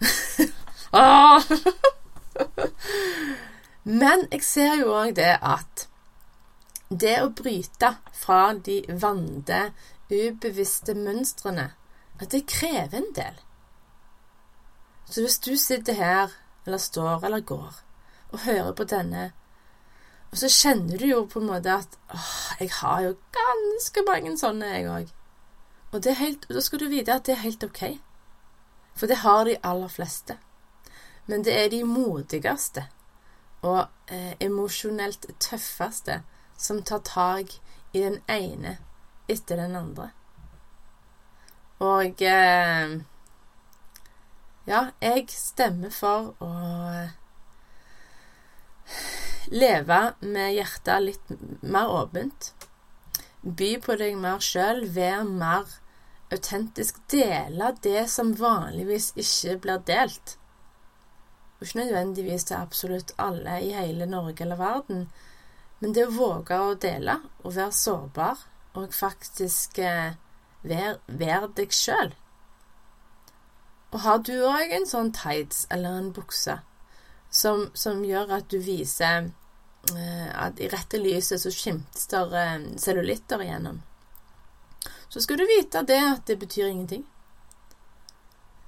Ah! 0.94 1.42
Men 4.00 4.26
jeg 4.32 4.42
ser 4.44 4.74
jo 4.80 4.92
òg 4.92 5.14
det 5.16 5.38
at 5.40 5.86
det 6.98 7.16
å 7.22 7.32
bryte 7.36 7.94
fra 8.16 8.52
de 8.54 8.82
vante, 8.88 9.62
ubevisste 10.12 10.94
mønstrene, 10.98 11.70
at 12.20 12.30
det 12.34 12.44
krever 12.50 12.98
en 12.98 13.12
del. 13.16 13.38
Så 15.08 15.24
hvis 15.24 15.38
du 15.44 15.54
sitter 15.56 15.96
her, 15.98 16.34
eller 16.66 16.78
står 16.78 17.24
eller 17.24 17.40
går, 17.46 17.78
og 18.32 18.44
hører 18.46 18.72
på 18.76 18.84
denne 18.88 19.30
og 20.32 20.38
så 20.40 20.48
kjenner 20.48 20.96
du 20.96 21.04
jo 21.10 21.24
på 21.28 21.42
en 21.42 21.50
måte 21.50 21.74
at 21.74 21.98
åh, 22.08 22.36
jeg 22.60 22.70
har 22.78 23.02
jo 23.04 23.16
ganske 23.36 24.04
mange 24.06 24.32
sånne, 24.40 24.70
jeg 24.72 24.88
òg. 24.88 25.10
Og 25.92 26.08
helt, 26.16 26.46
da 26.48 26.62
skal 26.64 26.80
du 26.80 26.88
vite 26.88 27.12
at 27.12 27.26
det 27.28 27.34
er 27.34 27.42
helt 27.42 27.66
ok. 27.66 27.82
For 28.96 29.10
det 29.10 29.20
har 29.20 29.44
de 29.44 29.58
aller 29.60 29.92
fleste. 29.92 30.38
Men 31.28 31.44
det 31.44 31.52
er 31.52 31.68
de 31.68 31.82
modigste 31.84 32.86
og 33.62 33.84
eh, 34.08 34.32
emosjonelt 34.40 35.28
tøffeste 35.38 36.22
som 36.62 36.82
tar 36.86 37.02
tak 37.06 37.58
i 37.92 38.02
den 38.04 38.20
ene 38.30 38.76
etter 39.30 39.58
den 39.60 39.76
andre. 39.76 40.10
Og 41.82 42.22
eh, 42.22 43.00
Ja, 44.62 44.80
jeg 45.02 45.26
stemmer 45.34 45.90
for 45.90 46.34
å 46.38 46.50
Leve 49.52 50.00
med 50.20 50.52
hjertet 50.54 51.02
litt 51.02 51.32
mer 51.60 51.90
åpent. 51.90 52.52
By 53.42 53.72
på 53.82 53.96
deg 53.98 54.14
mer 54.20 54.38
sjøl. 54.44 54.84
Vær 54.94 55.24
mer 55.26 55.66
autentisk. 56.32 57.00
Dele 57.10 57.72
det 57.84 58.06
som 58.12 58.32
vanligvis 58.38 59.10
ikke 59.18 59.58
blir 59.66 59.82
delt. 59.90 60.36
Og 61.58 61.66
ikke 61.66 61.82
nødvendigvis 61.82 62.48
til 62.48 62.58
absolutt 62.58 63.12
alle 63.22 63.58
i 63.66 63.74
hele 63.74 64.06
Norge 64.06 64.46
eller 64.46 64.60
verden, 64.62 65.04
men 65.82 65.92
det 65.92 66.06
å 66.06 66.14
våge 66.14 66.58
å 66.58 66.72
dele 66.78 67.18
og 67.42 67.56
være 67.56 67.74
sårbar 67.74 68.46
og 68.78 68.94
faktisk 68.94 69.82
eh, 69.82 70.14
være, 70.62 71.50
deg 71.58 71.74
sjøl. 71.74 72.14
Og 73.92 74.00
har 74.06 74.22
du 74.24 74.36
òg 74.48 74.72
en 74.72 74.88
sånn 74.88 75.12
tights 75.12 75.66
eller 75.74 75.98
en 75.98 76.12
bukse 76.16 76.60
som, 77.28 77.66
som 77.74 78.04
gjør 78.06 78.38
at 78.38 78.48
du 78.48 78.60
viser 78.62 79.32
Eh, 79.90 80.44
at 80.44 80.60
i 80.60 80.68
rette 80.70 80.98
lyset 80.98 81.42
så 81.42 81.50
skimtes 81.50 82.06
det 82.06 82.20
eh, 82.38 82.66
cellulitter 82.78 83.42
igjennom. 83.42 83.80
Så 85.08 85.20
skal 85.20 85.40
du 85.40 85.46
vite 85.48 85.82
det 85.82 85.98
at 85.98 86.26
det 86.26 86.38
betyr 86.38 86.70
ingenting. 86.70 87.02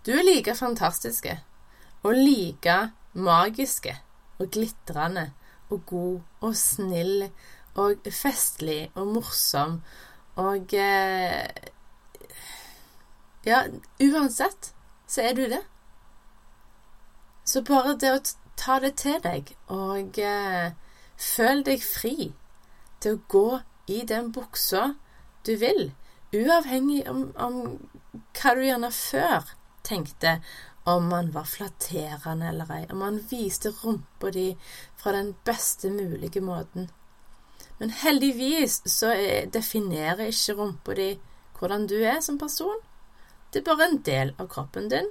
Du 0.04 0.11
er 0.12 0.26
like 0.26 0.54
fantastiske 0.59 1.38
og 2.02 2.18
like 2.18 2.90
magiske 3.14 3.94
og 4.42 4.50
glitrende 4.50 5.30
og 5.75 5.85
god 5.90 6.49
og 6.49 6.57
snill 6.59 7.28
og 7.81 8.09
festlig 8.14 8.88
og 8.95 9.14
morsom 9.16 9.81
og 10.40 10.75
eh, 10.75 11.71
Ja, 13.45 13.59
uansett 14.00 14.71
så 15.07 15.21
er 15.21 15.35
du 15.37 15.43
det. 15.52 15.61
Så 17.45 17.61
bare 17.61 17.93
det 18.00 18.12
å 18.14 18.23
ta 18.57 18.78
det 18.81 18.95
til 19.02 19.19
deg 19.21 19.52
og 19.69 20.19
eh, 20.19 20.73
Føl 21.21 21.61
deg 21.66 21.83
fri 21.85 22.33
til 23.04 23.19
å 23.19 23.23
gå 23.31 23.49
i 23.87 24.00
den 24.09 24.33
buksa 24.35 24.95
du 25.47 25.52
vil, 25.61 25.93
uavhengig 26.35 27.04
om, 27.11 27.28
om 27.37 27.59
hva 28.35 28.54
du 28.57 28.64
gjerne 28.64 28.90
før 28.90 29.52
tenkte 29.87 30.38
om 30.84 31.08
man 31.08 31.30
var 31.32 31.44
flatterende 31.48 32.48
eller 32.48 32.72
ei, 32.74 32.84
om 32.92 33.00
man 33.00 33.20
viste 33.30 33.72
rumpa 33.82 34.30
di 34.30 34.50
fra 35.00 35.12
den 35.16 35.34
beste 35.44 35.90
mulige 35.90 36.40
måten. 36.44 36.90
Men 37.78 37.90
heldigvis 37.90 38.82
så 38.86 39.14
er, 39.14 39.46
definerer 39.46 40.28
ikke 40.28 40.58
rumpa 40.58 40.96
di 40.98 41.08
hvordan 41.58 41.86
du 41.88 41.96
er 42.02 42.20
som 42.20 42.38
person. 42.38 42.82
Det 43.52 43.62
er 43.62 43.68
bare 43.70 43.88
en 43.88 44.00
del 44.04 44.34
av 44.38 44.48
kroppen 44.52 44.90
din. 44.92 45.08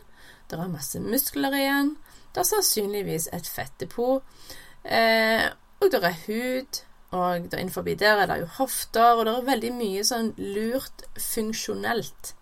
Det 0.50 0.60
er 0.60 0.70
masse 0.70 1.00
muskler 1.02 1.56
igjen. 1.58 1.96
Det 2.34 2.44
er 2.44 2.50
sannsynligvis 2.50 3.30
et 3.34 3.48
fettdepot. 3.48 4.24
Eh, 4.84 5.48
og 5.82 5.92
det 5.92 6.04
er 6.04 6.22
hud, 6.28 6.84
og 7.12 7.50
der 7.52 7.58
innenfor 7.58 7.82
der 7.82 8.22
er 8.22 8.26
det 8.26 8.40
jo 8.40 8.46
hofter, 8.60 9.14
og 9.18 9.26
det 9.26 9.34
er 9.34 9.50
veldig 9.50 9.74
mye 9.74 10.04
sånn 10.04 10.34
lurt 10.38 11.06
funksjonelt. 11.18 12.34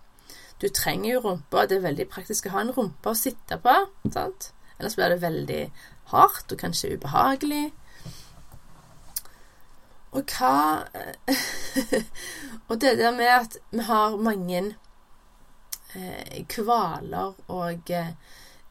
Du 0.61 0.67
trenger 0.69 1.15
jo 1.15 1.21
rumpa, 1.25 1.65
det 1.65 1.79
er 1.79 1.87
veldig 1.87 2.07
praktisk 2.11 2.47
å 2.47 2.55
ha 2.55 2.61
en 2.61 2.73
rumpe 2.75 3.09
å 3.09 3.17
sitte 3.17 3.57
på, 3.61 3.73
sant? 4.13 4.51
Ellers 4.77 4.97
blir 4.97 5.13
det 5.13 5.23
veldig 5.23 5.61
hardt 6.11 6.53
og 6.53 6.61
kanskje 6.61 6.95
ubehagelig. 6.95 7.71
Og 10.11 10.33
hva 10.35 10.85
Og 12.69 12.81
det 12.81 12.97
der 12.99 13.11
med 13.15 13.31
at 13.31 13.57
vi 13.71 13.83
har 13.87 14.15
mange 14.15 14.61
eh, 15.95 16.41
kvaler 16.47 17.33
og 17.51 17.91
eh, 17.91 18.13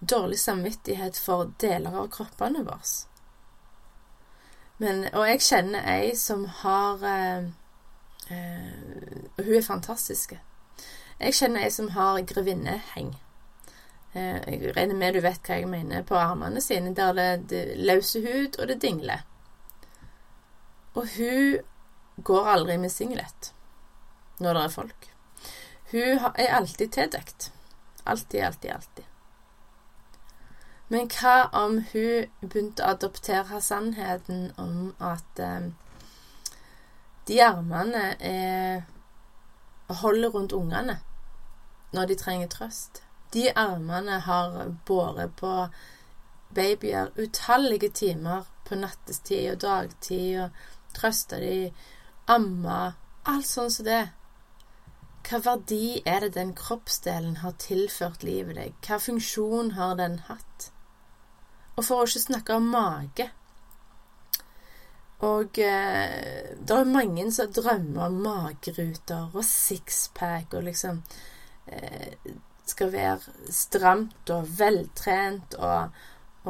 dårlig 0.00 0.38
samvittighet 0.40 1.18
for 1.20 1.52
deler 1.61 1.97
av 2.02 2.11
kroppene 2.12 2.64
våre. 2.64 2.92
Men, 4.80 5.04
og 5.12 5.26
jeg 5.28 5.42
kjenner 5.44 5.85
ei 5.92 6.14
som 6.16 6.47
har 6.62 7.04
eh, 7.04 7.50
eh, 8.32 9.26
hun 9.37 9.56
er 9.59 9.66
fantastisk. 9.66 10.38
Jeg 11.20 11.34
kjenner 11.36 11.66
ei 11.66 11.72
som 11.72 11.90
har 11.92 12.22
grevinneheng. 12.24 13.10
Eh, 14.12 14.38
jeg 14.40 14.72
regner 14.76 14.96
med 14.96 15.14
du 15.14 15.20
vet 15.20 15.42
hva 15.44 15.58
jeg 15.60 15.68
mener 15.68 16.06
på 16.08 16.16
armene 16.16 16.62
sine, 16.64 16.94
der 16.96 17.12
det, 17.12 17.26
det 17.50 17.64
løse 17.76 18.22
hud, 18.24 18.56
og 18.56 18.68
det 18.70 18.80
dingler. 18.82 19.26
Og 20.94 21.04
hun 21.16 21.58
går 22.24 22.48
aldri 22.54 22.76
med 22.80 22.90
singlet 22.90 23.52
når 24.40 24.56
det 24.56 24.62
er 24.64 24.72
folk. 24.72 25.10
Hun 25.90 26.24
er 26.34 26.54
alltid 26.56 26.88
tildekt. 26.96 27.52
Alltid, 28.06 28.40
alltid, 28.40 28.70
alltid. 28.70 29.04
Men 30.88 31.06
hva 31.12 31.50
om 31.52 31.76
hun 31.92 32.32
begynte 32.40 32.82
å 32.82 32.94
adoptere 32.96 33.60
sannheten 33.60 34.48
om 34.58 34.94
at 34.98 35.44
eh, 35.44 35.68
de 37.28 37.38
armene 37.44 38.08
er 38.16 38.88
holder 40.00 40.32
rundt 40.32 40.56
ungene 40.56 40.96
når 41.92 42.11
de 42.11 42.18
trenger 42.18 42.52
trøst? 42.52 43.02
De 43.35 43.49
armene 43.54 44.18
har 44.26 44.56
båret 44.87 45.35
på 45.38 45.54
babyer 46.54 47.12
utallige 47.16 47.90
timer 47.94 48.49
på 48.66 48.78
nattestid 48.78 49.52
og 49.52 49.61
dagtid 49.62 50.40
og 50.44 50.62
trøsta 50.97 51.38
de, 51.42 51.70
amma, 52.26 52.94
alt 53.30 53.47
sånn 53.47 53.70
som 53.70 53.87
det. 53.87 54.02
Hva 55.26 55.38
verdi 55.44 56.00
er 56.09 56.25
det 56.25 56.35
den 56.35 56.54
kroppsdelen 56.59 57.37
har 57.44 57.59
tilført 57.62 58.25
livet 58.26 58.56
deg? 58.59 58.78
Hva 58.87 58.99
funksjon 59.02 59.75
har 59.76 59.99
den 60.00 60.18
hatt? 60.26 60.70
Og 61.76 61.85
for 61.87 62.02
å 62.02 62.09
ikke 62.09 62.25
snakke 62.25 62.56
om 62.56 62.70
mage. 62.73 63.28
Og 65.26 65.59
eh, 65.61 66.54
det 66.56 66.76
er 66.76 66.88
mange 66.88 67.26
som 67.35 67.52
drømmer 67.52 68.06
om 68.09 68.23
mageruter 68.25 69.28
og 69.35 69.44
sixpack 69.44 70.56
og 70.56 70.64
liksom 70.70 71.02
skal 72.70 72.92
være 72.92 73.50
stramt 73.54 74.30
og 74.30 74.46
veltrent 74.58 75.56
og, 75.58 75.96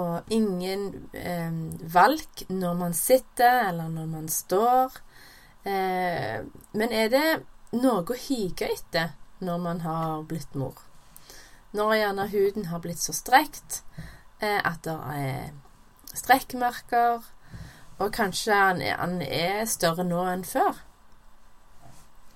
og 0.00 0.32
ingen 0.32 1.08
eh, 1.16 1.56
valk 1.94 2.44
når 2.48 2.76
man 2.82 2.96
sitter 2.96 3.68
eller 3.70 3.88
når 3.88 4.06
man 4.10 4.28
står. 4.28 5.00
Eh, 5.64 6.38
men 6.72 6.92
er 6.92 7.10
det 7.12 7.26
noe 7.76 8.04
å 8.04 8.20
hige 8.26 8.68
etter 8.70 9.12
når 9.40 9.58
man 9.64 9.84
har 9.86 10.22
blitt 10.28 10.54
mor? 10.54 10.76
Når 11.72 11.94
gjerne 12.00 12.30
huden 12.32 12.72
har 12.72 12.82
blitt 12.82 13.00
så 13.00 13.14
strekt 13.14 13.84
Eh, 14.40 14.60
at 14.64 14.84
det 14.84 14.92
er 14.92 15.50
strekkmerker, 16.14 17.26
og 17.98 18.12
kanskje 18.12 18.56
han 18.56 18.80
er, 19.20 19.66
større 19.68 20.04
nå 20.04 20.22
enn 20.32 20.46
før. 20.48 20.80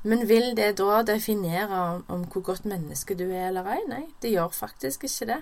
Men 0.04 0.26
vil 0.28 0.52
det 0.56 0.74
da 0.78 1.00
definere 1.06 1.80
om, 1.80 2.04
om, 2.08 2.24
hvor 2.28 2.44
godt 2.44 2.66
menneske 2.68 3.16
du 3.16 3.24
er 3.30 3.48
eller 3.48 3.68
ei? 3.72 3.80
Nei, 3.88 4.04
det 4.22 4.34
gjør 4.34 4.52
faktisk 4.52 5.06
ikke 5.08 5.28
det. 5.32 5.40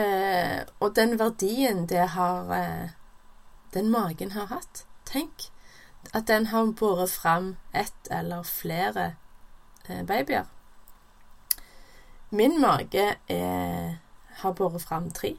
Eh, 0.00 0.60
og 0.80 0.94
den 0.96 1.18
verdien 1.18 1.84
det 1.90 2.06
har 2.16 2.52
eh, 2.56 2.92
den 3.74 3.90
magen 3.90 4.30
har 4.36 4.46
hatt 4.46 4.84
Tenk 5.10 5.50
at 6.14 6.28
den 6.28 6.46
har 6.46 6.70
båret 6.78 7.10
fram 7.10 7.56
ett 7.74 8.08
eller 8.10 8.42
flere 8.46 9.14
eh, 9.88 10.04
babyer. 10.06 10.46
Min 12.30 12.60
mage 12.62 13.16
er 13.28 13.98
har 14.40 14.52
båret 14.52 14.82
fram 14.82 15.10
tre. 15.10 15.36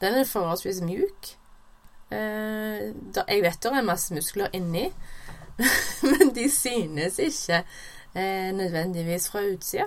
Den 0.00 0.14
er 0.14 0.24
forholdsvis 0.24 0.80
mjuk. 0.84 1.36
Eh, 2.10 2.92
jeg 3.28 3.42
vet 3.42 3.62
det 3.62 3.72
er 3.72 3.86
masse 3.86 4.14
muskler 4.14 4.52
inni, 4.52 4.90
men 6.10 6.34
de 6.34 6.50
synes 6.50 7.18
ikke 7.18 7.64
eh, 8.14 8.52
nødvendigvis 8.52 9.28
fra 9.30 9.44
utsida. 9.54 9.84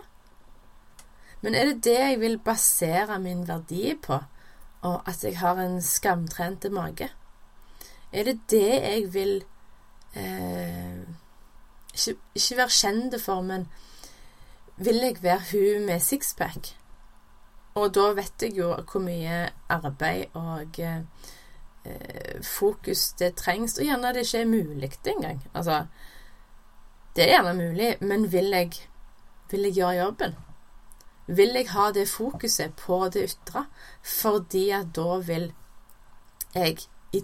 Men 1.42 1.56
er 1.56 1.66
det 1.66 1.84
det 1.84 2.00
jeg 2.00 2.20
vil 2.20 2.40
basere 2.40 3.20
min 3.20 3.48
verdi 3.48 3.94
på, 4.04 4.20
og 4.82 5.10
at 5.10 5.24
jeg 5.24 5.38
har 5.40 5.60
en 5.62 5.82
skamtrente 5.82 6.70
mage? 6.70 7.10
Er 8.14 8.24
det 8.24 8.40
det 8.50 8.70
jeg 8.70 9.14
vil 9.14 9.44
eh, 10.16 11.00
ikke, 11.94 12.20
ikke 12.36 12.58
være 12.58 12.70
kjent 12.70 13.22
for, 13.22 13.42
men 13.42 13.68
vil 14.78 14.96
jeg 14.96 15.24
være 15.24 15.42
hun 15.52 15.86
med 15.86 16.00
sixpack? 16.00 16.76
Og 17.76 17.94
da 17.96 18.12
vet 18.18 18.42
jeg 18.42 18.58
jo 18.58 18.74
hvor 18.92 19.02
mye 19.04 19.50
arbeid 19.70 20.34
og 20.34 20.80
eh, 20.80 21.04
fokus 22.44 23.12
det 23.20 23.36
trengs, 23.36 23.78
og 23.78 23.86
gjerne 23.86 24.14
det 24.14 24.26
ikke 24.26 24.42
er 24.42 24.52
mulig 24.52 24.92
engang. 25.06 25.42
Altså, 25.54 25.86
det 27.16 27.24
er 27.24 27.34
gjerne 27.36 27.54
mulig, 27.54 27.96
men 28.02 28.32
vil 28.32 28.52
jeg, 28.54 28.72
vil 29.52 29.62
jeg 29.62 29.74
gjøre 29.74 29.96
jobben? 30.04 30.36
Vil 31.28 31.56
jeg 31.56 31.70
ha 31.70 31.92
det 31.92 32.08
fokuset 32.10 32.76
på 32.76 33.10
det 33.14 33.24
ytre? 33.30 33.66
Fordi 34.02 34.70
at 34.70 34.94
da 34.96 35.18
vil 35.18 35.54
jeg 36.56 36.78
i, 37.14 37.24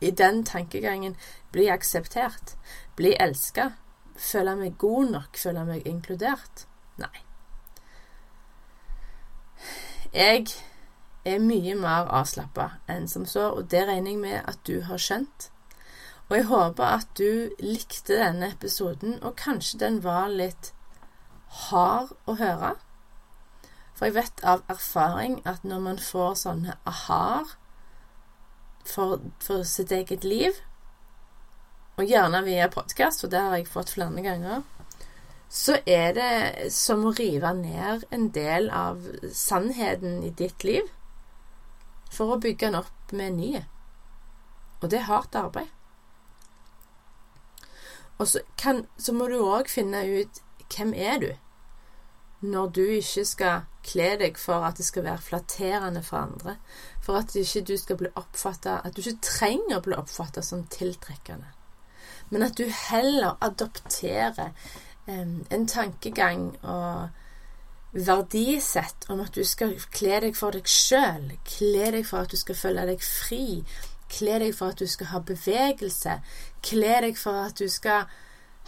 i 0.00 0.10
den 0.10 0.44
tankegangen 0.44 1.16
bli 1.52 1.66
akseptert, 1.68 2.56
bli 2.96 3.16
elska, 3.20 3.70
føle 4.16 4.56
meg 4.56 4.78
god 4.78 5.10
nok, 5.10 5.36
føle 5.36 5.64
meg 5.64 5.86
inkludert. 5.86 6.66
Nei. 6.96 7.24
Jeg 10.12 10.46
er 11.26 11.42
mye 11.42 11.74
mer 11.78 12.08
avslappa 12.14 12.70
enn 12.92 13.08
som 13.10 13.26
så, 13.26 13.50
og 13.58 13.68
det 13.72 13.84
regner 13.88 14.12
jeg 14.12 14.22
med 14.22 14.40
at 14.46 14.62
du 14.68 14.80
har 14.86 15.00
skjønt. 15.02 15.50
Og 16.28 16.36
jeg 16.36 16.48
håper 16.50 16.84
at 16.86 17.10
du 17.18 17.52
likte 17.62 18.18
denne 18.18 18.50
episoden, 18.54 19.18
og 19.22 19.38
kanskje 19.38 19.80
den 19.82 20.00
var 20.04 20.30
litt 20.32 20.72
hard 21.68 22.14
å 22.26 22.36
høre. 22.40 22.74
For 23.96 24.08
jeg 24.08 24.16
vet 24.18 24.42
av 24.44 24.64
erfaring 24.70 25.38
at 25.48 25.64
når 25.64 25.84
man 25.84 26.00
får 26.02 26.34
sånne 26.42 26.76
aha-er 26.88 27.54
for, 28.86 29.22
for, 29.42 29.62
sitt 29.66 29.94
eget 29.94 30.26
liv, 30.26 30.58
og 31.96 32.10
gjerne 32.10 32.42
via 32.44 32.66
podkast, 32.68 33.22
for 33.22 33.32
det 33.32 33.40
har 33.40 33.56
jeg 33.56 33.70
fått 33.70 33.94
flere 33.94 34.22
ganger, 34.26 34.66
så 35.48 35.78
er 35.86 36.12
det 36.16 36.72
som 36.74 37.06
å 37.06 37.14
rive 37.16 37.52
ned 37.56 38.04
en 38.12 38.28
del 38.34 38.68
av 38.74 39.00
sannheten 39.32 40.20
i 40.26 40.34
ditt 40.34 40.66
liv 40.66 40.90
for 42.10 42.34
å 42.34 42.40
bygge 42.42 42.68
den 42.68 42.78
opp 42.82 43.12
med 43.12 43.32
en 43.32 43.40
ny. 43.40 43.64
Og 44.80 44.90
det 44.90 45.00
er 45.00 45.10
hardt 45.10 45.38
arbeid. 45.38 45.72
Og 48.18 48.28
så, 48.28 48.40
kan, 48.58 48.86
så 48.98 49.12
må 49.12 49.28
du 49.28 49.38
òg 49.42 49.68
finne 49.68 50.04
ut 50.08 50.40
hvem 50.72 50.94
er 50.94 51.18
du 51.20 51.32
når 52.46 52.68
du 52.76 52.82
ikke 52.98 53.24
skal 53.24 53.64
kle 53.86 54.10
deg 54.20 54.38
for 54.38 54.64
at 54.66 54.76
det 54.78 54.84
skal 54.86 55.06
være 55.06 55.24
flatterende 55.24 56.02
for 56.04 56.20
andre, 56.20 56.56
for 57.02 57.18
at 57.18 57.34
ikke 57.36 57.62
du 57.64 57.76
skal 57.80 57.96
bli 57.96 58.10
At 58.16 58.96
du 58.96 59.00
ikke 59.00 59.22
trenger 59.22 59.78
å 59.78 59.84
bli 59.84 59.96
oppfatta 59.96 60.42
som 60.42 60.66
tiltrekkende, 60.66 61.48
men 62.28 62.42
at 62.42 62.58
du 62.58 62.68
heller 62.68 63.36
adopterer 63.40 64.52
en 65.06 65.66
tankegang 65.66 66.56
og 66.62 67.08
verdisett 67.96 69.06
om 69.08 69.20
at 69.24 69.34
du 69.34 69.44
skal 69.44 69.74
kle 69.94 70.20
deg 70.26 70.36
for 70.36 70.52
deg 70.52 70.68
sjøl, 70.68 71.30
kle 71.48 71.90
deg 71.94 72.06
for 72.08 72.26
at 72.26 72.32
du 72.32 72.36
skal 72.40 72.58
føle 72.58 72.84
deg 72.88 73.02
fri, 73.02 73.64
kle 74.12 74.38
deg 74.42 74.54
for 74.54 74.74
at 74.74 74.80
du 74.82 74.86
skal 74.90 75.10
ha 75.14 75.20
bevegelse, 75.24 76.18
kle 76.66 76.96
deg 77.06 77.18
for 77.18 77.46
at 77.48 77.56
du 77.58 77.68
skal 77.72 78.10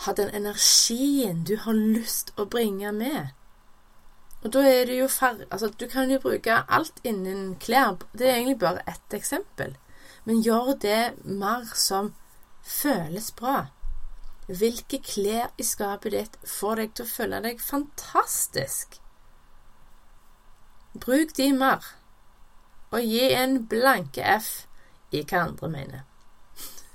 ha 0.04 0.14
den 0.14 0.30
energien 0.34 1.42
du 1.44 1.56
har 1.64 1.76
lyst 1.76 2.32
å 2.38 2.46
bringe 2.48 2.92
med. 2.94 3.34
Og 4.44 4.52
da 4.54 4.62
er 4.62 4.84
det 4.86 5.00
jo 5.00 5.08
færre 5.10 5.48
Altså, 5.50 5.72
du 5.74 5.88
kan 5.90 6.10
jo 6.10 6.20
bruke 6.22 6.60
alt 6.68 7.00
innen 7.02 7.56
klær. 7.58 7.96
Det 8.12 8.28
er 8.28 8.36
egentlig 8.36 8.58
bare 8.58 8.84
ett 8.86 9.14
eksempel. 9.14 9.74
Men 10.24 10.42
gjør 10.42 10.76
det 10.78 11.14
mer 11.24 11.66
som 11.74 12.12
føles 12.62 13.32
bra. 13.32 13.66
Hvilke 14.46 15.02
klær 15.02 15.50
i 15.58 15.66
skapet 15.66 16.14
ditt 16.14 16.38
får 16.46 16.80
deg 16.80 16.94
til 16.94 17.04
å 17.04 17.10
føle 17.10 17.42
deg 17.44 17.60
fantastisk? 17.60 19.00
Bruk 21.00 21.36
de 21.36 21.52
mer, 21.52 21.84
og 22.90 23.04
gi 23.04 23.32
en 23.36 23.60
blanke 23.68 24.24
F 24.38 24.50
i 25.12 25.22
hva 25.22 25.44
andre 25.48 25.70
mener. 25.72 26.04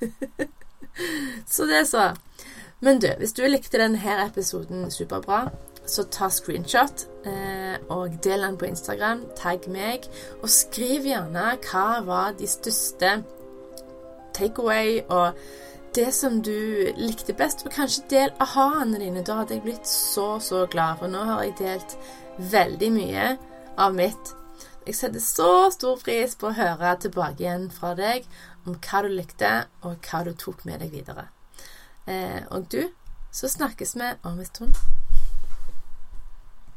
så 1.54 1.68
det, 1.70 1.86
så. 1.88 2.12
Men 2.84 3.00
du, 3.00 3.08
hvis 3.18 3.34
du 3.34 3.46
likte 3.48 3.80
denne 3.80 4.18
episoden 4.26 4.90
superbra, 4.92 5.48
så 5.86 6.06
ta 6.12 6.30
screenshot 6.32 7.06
eh, 7.28 7.76
og 7.92 8.18
del 8.24 8.46
den 8.46 8.58
på 8.60 8.68
Instagram. 8.70 9.26
Tagg 9.40 9.68
meg, 9.72 10.08
og 10.42 10.50
skriv 10.52 11.08
gjerne 11.08 11.58
hva 11.68 11.88
var 12.08 12.36
de 12.40 12.48
største 12.48 13.18
takeaway 14.34 15.04
og 15.10 15.38
det 15.94 16.10
som 16.16 16.40
du 16.42 16.90
likte 16.98 17.36
best, 17.38 17.66
og 17.68 17.76
kanskje 17.76 18.08
del 18.10 18.32
aha-ene 18.42 19.00
dine. 19.00 19.22
Da 19.26 19.42
hadde 19.42 19.60
jeg 19.60 19.66
blitt 19.66 19.88
så, 19.88 20.40
så 20.42 20.66
glad, 20.66 20.98
for 21.00 21.12
nå 21.12 21.22
har 21.28 21.44
jeg 21.46 21.58
delt 21.60 21.98
veldig 22.54 22.90
mye 22.96 23.28
av 23.78 23.96
mitt. 23.96 24.34
Jeg 24.86 24.98
setter 24.98 25.24
så 25.24 25.52
stor 25.72 26.02
pris 26.04 26.36
på 26.36 26.50
å 26.50 26.58
høre 26.58 26.96
tilbake 27.00 27.46
igjen 27.46 27.70
fra 27.72 27.94
deg 27.98 28.28
om 28.68 28.76
hva 28.76 29.04
du 29.04 29.10
likte, 29.14 29.54
og 29.84 30.04
hva 30.10 30.24
du 30.28 30.34
tok 30.40 30.66
med 30.68 30.84
deg 30.84 30.92
videre. 30.94 31.30
Eh, 32.06 32.44
og 32.52 32.68
du, 32.72 32.90
så 33.32 33.50
snakkes 33.52 33.96
vi 33.96 34.12
om 34.28 34.40
en 34.40 34.50
stund. 34.50 34.76